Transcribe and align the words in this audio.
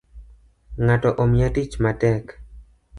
Ngato 0.83 1.09
Omiya 1.23 1.49
tich 1.55 1.73
matek 1.83 2.25